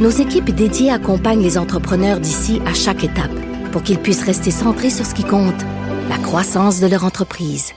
[0.00, 3.30] nos équipes dédiées accompagnent les entrepreneurs d'ici à chaque étape
[3.70, 5.62] pour qu'ils puissent rester centrés sur ce qui compte,
[6.08, 7.72] la croissance de leur entreprise.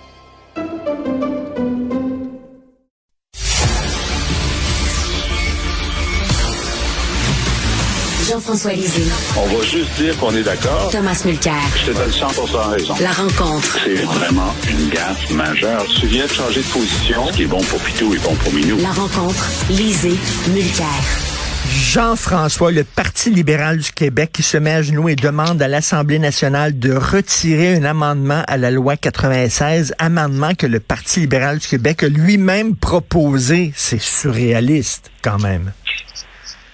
[8.29, 9.03] Jean-François Lisée.
[9.37, 10.89] On va juste dire qu'on est d'accord.
[10.91, 11.53] Thomas Mulcair.
[11.75, 12.27] Je te donne 100
[12.71, 12.93] raison.
[13.01, 13.77] La rencontre.
[13.83, 15.85] C'est vraiment une gaffe majeure.
[15.99, 17.27] Tu viens de changer de position.
[17.27, 18.77] Ce qui est bon pour Pitou est bon pour Minou.
[18.77, 19.45] La rencontre.
[19.69, 20.17] Lisée.
[20.51, 21.32] Mulcair.
[21.73, 26.19] Jean-François, le Parti libéral du Québec qui se met à genoux et demande à l'Assemblée
[26.19, 31.67] nationale de retirer un amendement à la loi 96, amendement que le Parti libéral du
[31.67, 33.71] Québec a lui-même proposé.
[33.73, 35.71] C'est surréaliste quand même.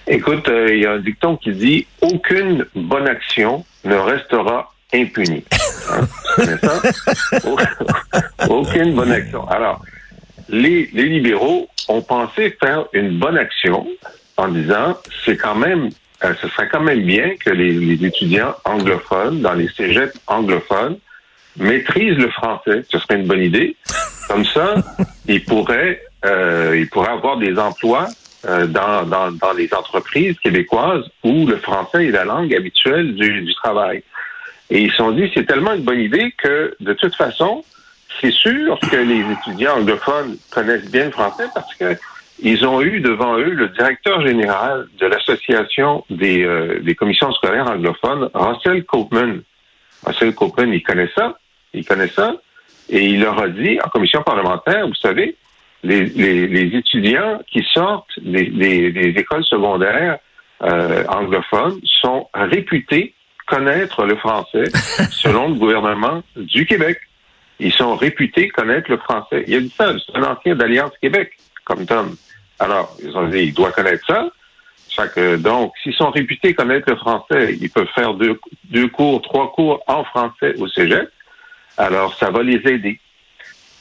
[0.06, 5.44] Écoute, euh, il y a un dicton qui dit aucune bonne action ne restera impunie.
[5.90, 6.06] Hein?
[8.48, 9.48] Aucune bonne action.
[9.48, 9.82] Alors,
[10.48, 13.86] les, les libéraux ont pensé faire une bonne action
[14.40, 15.90] en disant c'est quand même
[16.22, 20.98] euh, ce serait quand même bien que les, les, étudiants anglophones dans les cégeps anglophones
[21.56, 22.82] maîtrisent le français.
[22.90, 23.74] Ce serait une bonne idée.
[24.28, 24.74] Comme ça,
[25.28, 28.06] ils pourraient euh, ils pourraient avoir des emplois
[28.46, 33.40] euh, dans, dans, dans, les entreprises québécoises où le français est la langue habituelle du,
[33.40, 34.02] du travail.
[34.68, 37.64] Et ils se sont dit, c'est tellement une bonne idée que, de toute façon,
[38.20, 41.96] c'est sûr que les étudiants anglophones connaissent bien le français parce que
[42.42, 47.68] ils ont eu devant eux le directeur général de l'association des, euh, des commissions scolaires
[47.68, 49.42] anglophones, Russell Copeman.
[50.04, 51.36] Russell Copeman, il connaît ça,
[51.74, 52.34] il connaît ça,
[52.88, 55.36] et il leur a dit en commission parlementaire, vous savez,
[55.82, 60.18] les, les, les étudiants qui sortent des, des, des écoles secondaires
[60.62, 63.14] euh, anglophones sont réputés
[63.46, 64.64] connaître le français
[65.10, 67.00] selon le gouvernement du Québec.
[67.58, 69.44] Ils sont réputés connaître le français.
[69.46, 71.32] Il y a dit ça, c'est un ancien d'Alliance Québec,
[71.70, 72.16] comme Tom.
[72.58, 74.28] Alors, ils ont dit, il doit connaître ça.
[75.38, 80.04] donc, s'ils sont réputés connaître le français, ils peuvent faire deux, cours, trois cours en
[80.04, 81.08] français au cégep.
[81.76, 83.00] Alors, ça va les aider.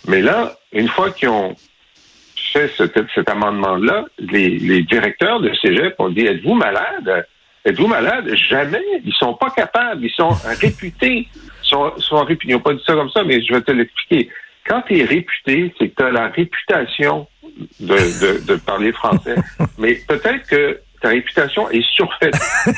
[0.08, 1.56] Mais là, une fois qu'ils ont
[2.54, 7.26] fait cet, amendement-là, les, les, directeurs de cégep ont dit, êtes-vous malade?
[7.66, 8.34] Êtes-vous malade?
[8.36, 8.82] Jamais.
[9.04, 10.06] Ils sont pas capables.
[10.06, 10.30] Ils sont
[10.62, 11.28] réputés.
[11.36, 12.52] Ils sont, sont réputés.
[12.52, 14.30] Ils n'ont pas dit ça comme ça, mais je vais te l'expliquer.
[14.66, 17.28] Quand tu es réputé, c'est que tu as la réputation
[17.80, 19.36] de, de, de parler français.
[19.78, 22.38] Mais peut-être que ta réputation est surfaite.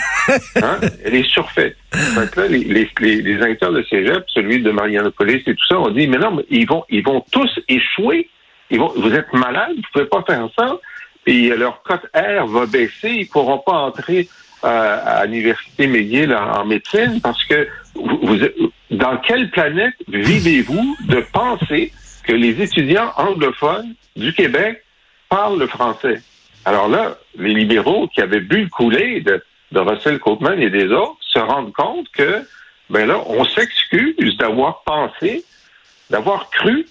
[0.56, 0.80] Hein?
[1.03, 1.75] Elle est surfaite.
[2.16, 2.59] Donc là, les,
[3.00, 6.36] les, les, acteurs de cégep, celui de Marianopolis et tout ça, ont dit, mais non,
[6.36, 8.30] mais ils vont, ils vont tous échouer.
[8.70, 10.78] Ils vont, vous êtes malades, vous pouvez pas faire ça.
[11.25, 14.30] Puis leur cote R va baisser, ils pourront pas entrer
[14.64, 18.38] euh, à l'université McGill en, en, médecine parce que vous, vous,
[18.91, 21.91] dans quelle planète vivez-vous de penser
[22.24, 24.84] que les étudiants anglophones du Québec
[25.30, 26.22] parlent le français.
[26.66, 30.88] Alors là, les libéraux qui avaient bu le coulé de, de Russell Copeman et des
[30.92, 32.46] autres se rendent compte que,
[32.90, 35.44] ben là, on s'excuse d'avoir pensé,
[36.09, 36.86] d'avoir cru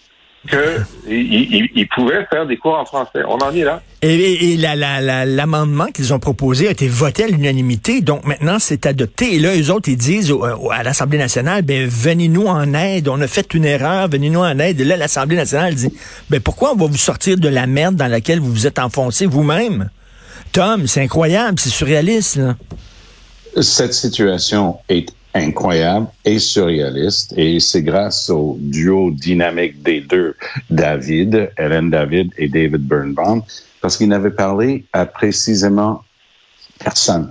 [0.48, 3.20] qu'ils il, pouvaient faire des cours en français.
[3.28, 3.82] On en est là.
[4.00, 8.58] Et, et l'amendement la, la, qu'ils ont proposé a été voté à l'unanimité, donc maintenant
[8.58, 9.34] c'est adopté.
[9.34, 13.20] Et là, eux autres, ils disent au, à l'Assemblée nationale, ben venez-nous en aide, on
[13.20, 14.80] a fait une erreur, venez-nous en aide.
[14.80, 15.92] Et là, l'Assemblée nationale dit,
[16.30, 19.26] ben pourquoi on va vous sortir de la merde dans laquelle vous vous êtes enfoncé
[19.26, 19.90] vous-même?
[20.52, 22.36] Tom, c'est incroyable, c'est surréaliste.
[22.36, 22.56] Là.
[23.60, 27.34] Cette situation est incroyable et surréaliste.
[27.36, 30.34] Et c'est grâce au duo dynamique des deux,
[30.68, 33.42] David, Hélène David et David Birnbaum,
[33.80, 36.02] parce qu'ils n'avaient parlé à précisément
[36.78, 37.30] personne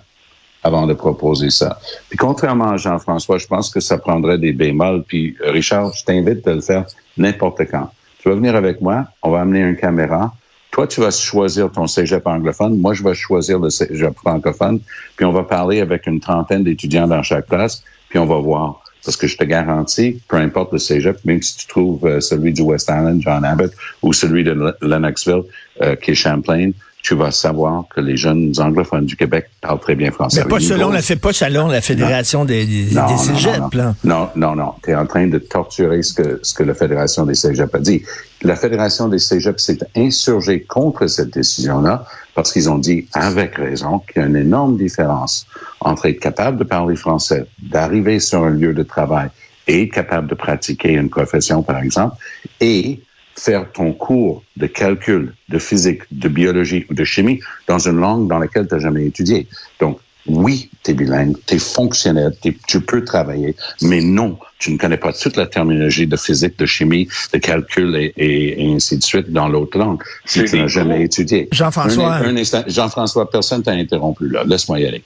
[0.64, 1.80] avant de proposer ça.
[2.10, 5.04] Puis contrairement à Jean-François, je pense que ça prendrait des bémols.
[5.08, 6.86] Puis Richard, je t'invite à le faire
[7.18, 7.90] n'importe quand.
[8.20, 10.34] Tu vas venir avec moi, on va amener une caméra.
[10.72, 12.78] Toi, tu vas choisir ton cégep anglophone.
[12.78, 14.80] Moi, je vais choisir le cégep francophone.
[15.16, 17.84] Puis on va parler avec une trentaine d'étudiants dans chaque classe.
[18.10, 18.84] Puis on va voir.
[19.04, 22.54] Parce que je te garantis, peu importe le cégep, même si tu trouves euh, celui
[22.54, 23.72] du West Island, John Abbott,
[24.02, 25.44] ou celui de Lennoxville,
[25.82, 26.72] euh, qui est Champlain,
[27.02, 30.44] tu vas savoir que les jeunes anglophones du Québec parlent très bien français.
[30.44, 33.74] Mais pas selon, la, pas selon la Fédération des, des, non, cégeps.
[33.74, 34.74] Non, non, non, non.
[34.84, 37.80] Tu es en train de torturer ce que, ce que la Fédération des cégeps a
[37.80, 38.04] dit.
[38.42, 42.06] La Fédération des cégeps s'est insurgée contre cette décision-là
[42.36, 45.46] parce qu'ils ont dit, avec raison, qu'il y a une énorme différence
[45.80, 49.30] entre être capable de parler français, d'arriver sur un lieu de travail
[49.68, 52.18] et être capable de pratiquer une profession, par exemple,
[52.60, 53.02] et
[53.40, 58.28] faire ton cours de calcul, de physique, de biologie ou de chimie dans une langue
[58.28, 59.48] dans laquelle tu n'as jamais étudié.
[59.80, 62.34] Donc, oui, tu es bilingue, tu es fonctionnel,
[62.68, 66.66] tu peux travailler, mais non, tu ne connais pas toute la terminologie de physique, de
[66.66, 71.48] chimie, de calcul et, ainsi de suite dans l'autre langue si tu n'as jamais étudié.
[71.52, 72.22] Jean-François.
[72.68, 74.44] Jean-François, personne t'a interrompu là.
[74.46, 75.04] Laisse-moi y aller.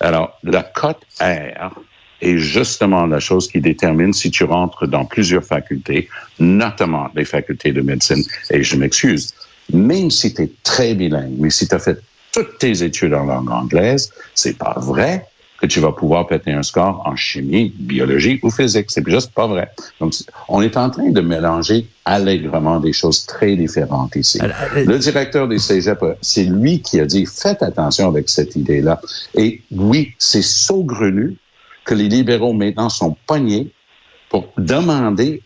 [0.00, 1.70] Alors, la cote R
[2.20, 6.08] est justement la chose qui détermine si tu rentres dans plusieurs facultés,
[6.38, 8.22] notamment les facultés de médecine.
[8.50, 9.34] Et je m'excuse,
[9.72, 12.00] même si tu es très bilingue, mais si tu as fait
[12.32, 15.26] toutes tes études en langue anglaise, c'est pas vrai
[15.60, 18.86] que tu vas pouvoir péter un score en chimie, biologie ou physique.
[18.88, 19.70] C'est juste pas vrai.
[20.00, 20.12] Donc,
[20.48, 24.40] on est en train de mélanger allègrement des choses très différentes ici.
[24.74, 29.00] Le directeur des cégep, c'est lui qui a dit, faites attention avec cette idée-là.
[29.36, 31.36] Et oui, c'est saugrenu
[31.84, 33.70] que les libéraux maintenant sont pognés
[34.28, 35.42] pour demander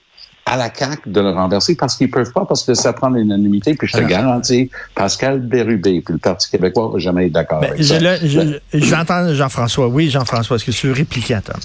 [0.46, 3.74] à la CAQ de le renverser parce qu'ils peuvent pas, parce que ça prend l'unanimité.
[3.74, 7.72] Puis je te garantis, Pascal Bérubé puis le Parti québécois va jamais être d'accord ben,
[7.72, 7.98] avec ça.
[8.72, 9.88] J'entends Jean-François.
[9.88, 11.60] Oui, Jean-François, est-ce que tu veux répliquer à Tom?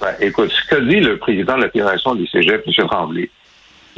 [0.00, 2.86] Ben, écoute, ce que dit le président de la Fédération des cégeps, M.
[2.86, 3.30] Tremblay,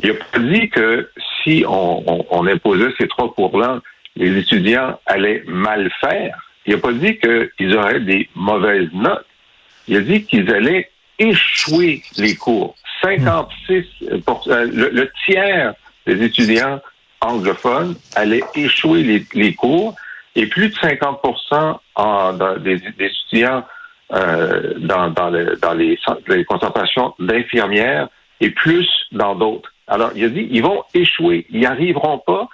[0.02, 1.08] il n'a pas dit que
[1.42, 3.80] si on, imposait ces trois cours-là,
[4.16, 6.38] les étudiants allaient mal faire.
[6.66, 9.26] Il n'a pas dit qu'ils auraient des mauvaises notes.
[9.88, 12.74] Il a dit qu'ils allaient échouer les cours.
[13.02, 15.74] 56 euh, le, tiers
[16.06, 16.80] des étudiants
[17.20, 19.94] anglophones allaient échouer les, cours
[20.34, 21.20] et plus de 50
[21.96, 23.64] en, des, étudiants
[24.12, 25.98] euh, dans, dans, les,
[26.28, 28.08] les concentrations d'infirmières
[28.40, 29.72] et plus dans d'autres.
[29.86, 31.46] Alors, il a dit, ils vont échouer.
[31.50, 32.48] Ils n'arriveront pas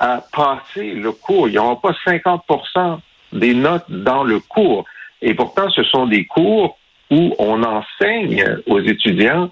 [0.00, 1.48] à passer le cours.
[1.48, 2.98] Ils n'auront pas 50%
[3.32, 4.84] des notes dans le cours.
[5.24, 6.78] Et pourtant, ce sont des cours
[7.10, 9.50] où on enseigne aux étudiants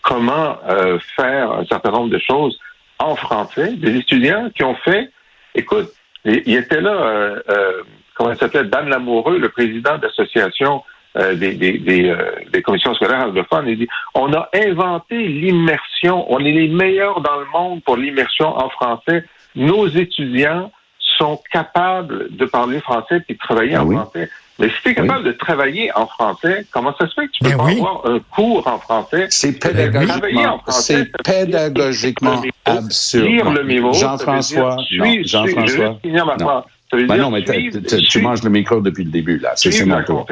[0.00, 2.58] comment euh, faire un certain nombre de choses
[3.00, 3.72] en français.
[3.72, 5.10] Des étudiants qui ont fait,
[5.56, 5.88] écoute,
[6.24, 7.82] il était là, euh, euh,
[8.14, 10.82] comment il s'appelait, Dan Lamoureux, le président de l'association
[11.16, 13.66] des, des, des, commissions scolaires anglophones.
[13.66, 16.30] Il dit, on a inventé l'immersion.
[16.32, 19.24] On est les meilleurs dans le monde pour l'immersion en français.
[19.56, 20.70] Nos étudiants
[21.18, 24.30] sont capables de parler français et de travailler ah en français.
[24.58, 27.44] Mais si tu es capable de travailler en français, comment ça se fait que tu
[27.44, 29.26] peux ben pas avoir un cours en français?
[29.30, 33.92] C'est pédagogiquement, c'est pédagogiquement absurde.
[33.92, 34.76] Jean-François,
[35.22, 36.66] Jean-François.
[36.90, 39.52] Ben non, mais tu manges le micro depuis le début, là.
[39.56, 40.26] C'est mon tour.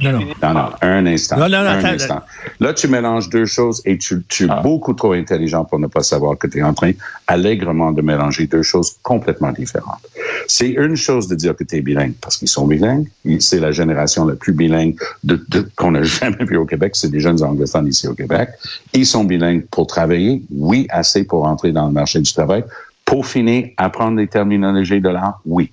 [0.00, 0.54] Non, non.
[0.54, 1.36] non, un instant.
[1.36, 2.22] Non, non, un instant.
[2.60, 4.60] Là, tu mélanges deux choses et tu, tu es ah.
[4.62, 6.92] beaucoup trop intelligent pour ne pas savoir que tu es en train
[7.26, 10.06] allègrement de mélanger deux choses complètement différentes.
[10.46, 13.08] C'est une chose de dire que tu es bilingue parce qu'ils sont bilingues.
[13.40, 16.92] C'est la génération la plus bilingue de, de, qu'on a jamais vue au Québec.
[16.94, 18.50] C'est des jeunes anglophones ici au Québec.
[18.92, 20.40] Ils sont bilingues pour travailler.
[20.50, 22.62] Oui, assez pour entrer dans le marché du travail.
[23.04, 25.72] Pour finir, apprendre les terminologies de l'art, oui.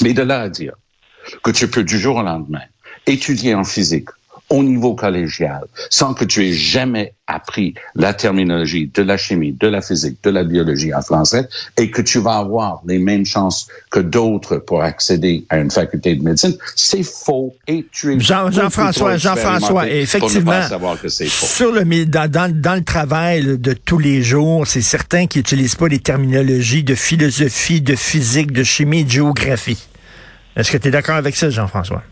[0.00, 0.74] Mais de là à dire
[1.42, 2.62] que tu peux du jour au lendemain
[3.06, 4.08] étudier en physique
[4.52, 9.66] au niveau collégial sans que tu aies jamais appris la terminologie de la chimie, de
[9.66, 13.66] la physique, de la biologie en français et que tu vas avoir les mêmes chances
[13.90, 18.50] que d'autres pour accéder à une faculté de médecine, c'est faux et tu es Jean,
[18.50, 20.60] Jean-François, Jean-François, effectivement,
[21.26, 25.76] sur le dans, dans, dans, le travail de tous les jours, c'est certain qu'ils n'utilisent
[25.76, 29.88] pas les terminologies de philosophie, de physique, de chimie, de géographie.
[30.56, 32.02] Est-ce que tu es d'accord avec ça, Jean-François?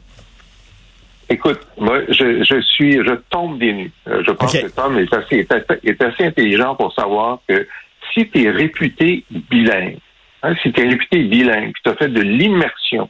[1.33, 3.93] Écoute, moi, je, je suis, je tombe des nues.
[4.09, 5.47] Euh, je pense que Tom est assez,
[5.85, 7.69] est assez intelligent pour savoir que
[8.13, 9.99] si tu es réputé bilingue,
[10.43, 13.09] hein, si tu es réputé bilingue, tu as fait de l'immersion,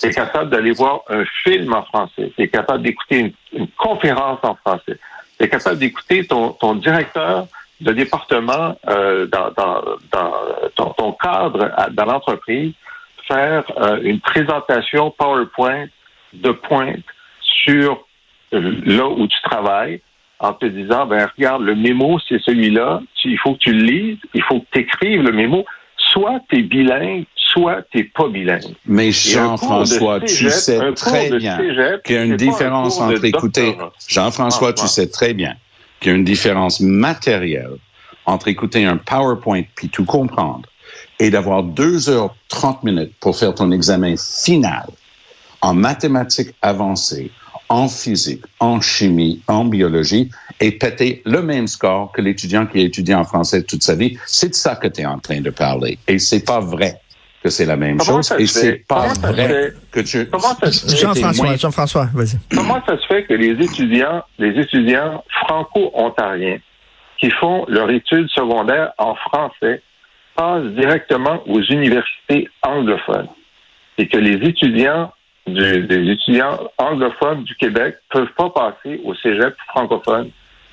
[0.00, 4.38] tu es capable d'aller voir un film en français, tu es capable d'écouter une, conférence
[4.44, 4.96] en français,
[5.36, 7.48] tu es capable d'écouter ton, ton directeur
[7.80, 10.32] de département euh, dans, dans, dans
[10.76, 12.72] ton, ton, cadre dans l'entreprise
[13.26, 15.86] faire euh, une présentation PowerPoint
[16.32, 17.04] de pointe
[17.68, 18.04] sur
[18.54, 20.00] euh, là où tu travailles
[20.40, 24.18] en te disant, ben regarde, le mémo, c'est celui-là, il faut que tu le lises,
[24.34, 25.64] il faut que tu écrives le mémo.
[25.96, 28.74] Soit tu es bilingue, soit tu n'es pas bilingue.
[28.86, 31.58] Mais Jean-François, tu sais très bien
[32.04, 33.76] qu'il y a une différence entre écouter...
[34.08, 35.56] Jean-François, tu sais très bien
[36.00, 37.76] qu'il y a une différence matérielle
[38.26, 40.68] entre écouter un PowerPoint puis tout comprendre
[41.18, 44.86] et d'avoir deux heures 30 minutes pour faire ton examen final
[45.60, 47.30] en mathématiques avancées,
[47.68, 52.82] en physique, en chimie, en biologie, et péter le même score que l'étudiant qui a
[52.84, 55.50] étudié en français toute sa vie, c'est de ça que tu es en train de
[55.50, 55.98] parler.
[56.08, 57.00] Et c'est pas vrai
[57.42, 58.34] que c'est la même Comment chose.
[58.40, 59.74] Et c'est pas Comment ça se vrai fait?
[59.92, 60.28] que tu...
[60.96, 62.38] Jean-François, moins- Jean-François, vas-y.
[62.54, 66.58] Comment ça se fait que les étudiants, les étudiants franco-ontariens
[67.20, 69.82] qui font leur étude secondaire en français
[70.36, 73.28] passent directement aux universités anglophones
[73.98, 75.12] et que les étudiants
[75.54, 80.30] du- des étudiants anglophones du Québec peuvent pas passer au cégep francophone?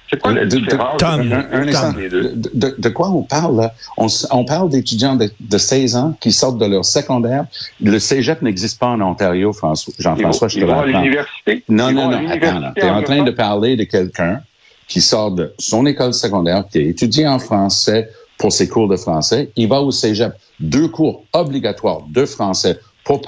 [0.10, 1.94] C'est quoi la De- de- différence entre Un, un instant.
[1.94, 3.74] De, de- de quoi on parle là?
[3.98, 7.46] On, parle d'étudiants de, de 16 ans qui sortent de leur secondaire.
[7.82, 9.52] Le cégep n'existe pas en Ontario,
[9.98, 10.84] Jean-François, je te l'apprends.
[10.84, 11.64] l'université?
[11.70, 14.42] Non, Ils non, non, attends, l'université tu es en train de parler de quelqu'un
[14.88, 18.98] qui sort de son école secondaire, qui a étudié en français pour ses cours de
[18.98, 19.50] français.
[19.56, 20.34] Il va au cégep.
[20.60, 23.22] Deux cours obligatoires de français pour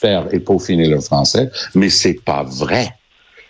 [0.00, 2.94] parfaire et peaufiner le français, mais c'est pas vrai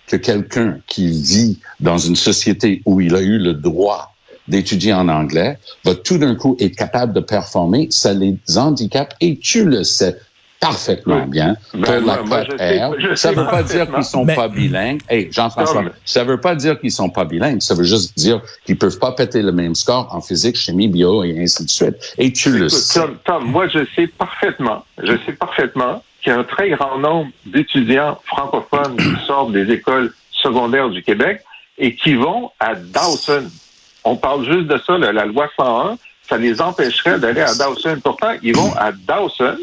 [0.07, 4.15] que quelqu'un qui vit dans une société où il a eu le droit
[4.47, 9.37] d'étudier en anglais va tout d'un coup être capable de performer, ça les handicape et
[9.37, 10.17] tu le sais
[10.61, 11.31] parfaitement Oui.
[11.31, 11.57] bien.
[11.75, 12.79] Ben, pour la moi- cote sais-
[13.15, 15.01] ça sais veut pas dire qu'ils sont Mais- pas bilingues.
[15.09, 17.61] Hey, Jean-François, ça veut pas dire qu'ils sont pas bilingues.
[17.61, 21.23] Ça veut juste dire qu'ils peuvent pas péter le même score en physique, chimie, bio
[21.23, 21.95] et ainsi de suite.
[22.17, 22.99] Et tu le sais.
[22.99, 26.99] Tom, Tom, moi, je sais parfaitement, je sais parfaitement qu'il y a un très grand
[26.99, 31.43] nombre d'étudiants francophones qui sortent des écoles secondaires du Québec
[31.79, 33.49] et qui vont à Dawson.
[34.05, 37.99] On parle juste de ça, la loi 101, ça les empêcherait d'aller à Dawson.
[38.03, 39.59] Pourtant, ils vont à Dawson,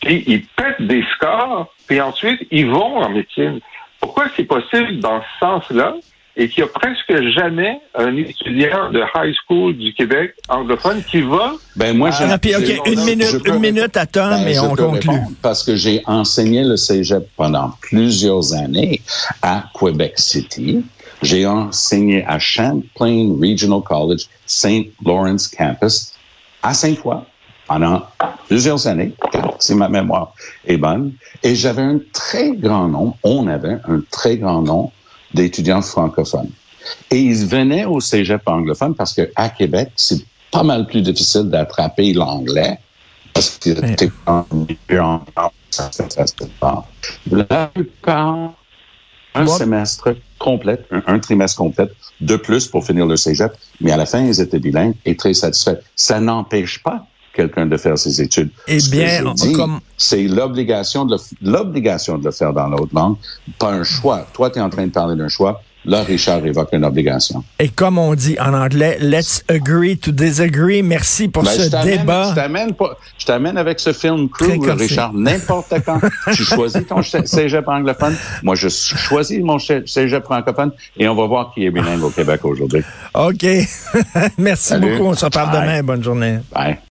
[0.00, 3.60] puis ils pètent des scores, puis ensuite, ils vont en médecine.
[4.00, 5.94] Pourquoi c'est possible dans ce sens-là?
[6.38, 11.22] Et qu'il y a presque jamais un étudiant de high school du Québec anglophone qui
[11.22, 14.54] va Ben moi, je, Ah, puis, OK, je- une minute, une minute à Tom Ben,
[14.54, 15.10] je on conclut.
[15.40, 19.00] Parce que j'ai enseigné le cégep pendant plusieurs années
[19.40, 20.84] à Quebec City.
[21.22, 24.88] J'ai enseigné à Champlain Regional College, St.
[25.04, 26.12] Lawrence Campus,
[26.62, 27.22] à Sainte-Foy,
[27.66, 28.02] pendant
[28.46, 29.12] plusieurs années,
[29.58, 30.34] si ma mémoire
[30.66, 31.12] est bonne.
[31.42, 34.92] Et j'avais un très grand nombre, on avait un très grand nombre
[35.36, 36.50] d'étudiants francophones.
[37.10, 41.44] Et ils venaient au cégep anglophone parce que à Québec, c'est pas mal plus difficile
[41.44, 42.78] d'attraper l'anglais
[43.34, 43.96] parce que Ouais.
[43.96, 45.22] t'es en milieu en
[45.70, 45.90] ça.
[47.30, 48.52] La plupart,
[49.34, 51.88] un semestre complet, un, un trimestre complet
[52.20, 55.34] de plus pour finir le cégep, mais à la fin, ils étaient bilingues et très
[55.34, 55.80] satisfaits.
[55.96, 58.50] Ça n'empêche pas quelqu'un de faire ses études.
[58.66, 59.22] Eh Ce bien,
[59.54, 63.16] comme- c'est l'obligation de, le- l'obligation de le faire dans l'autre langue,
[63.58, 64.26] pas un choix.
[64.32, 65.62] Toi, tu es en train de parler d'un choix.
[65.88, 67.44] Là, Richard évoque une obligation.
[67.60, 70.82] Et comme on dit en anglais, let's agree to disagree.
[70.82, 72.30] Merci pour Ben, ce je débat.
[72.30, 74.58] Je t'amène, pas- je t'amène avec ce film Crew.
[74.76, 76.00] Richard, n'importe quand.
[76.34, 78.16] tu choisis ton cé- cégep anglophone.
[78.42, 82.10] Moi, je choisis mon cé- cégep francophone et on va voir qui est bilingue au
[82.10, 82.82] Québec aujourd'hui.
[83.14, 83.44] OK.
[84.38, 84.90] Merci Salut.
[84.96, 85.10] beaucoup.
[85.10, 85.82] On se reparle demain.
[85.84, 86.38] Bonne journée.
[86.52, 86.78] Bye.